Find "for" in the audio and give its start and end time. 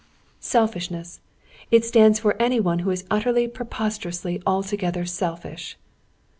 2.21-2.35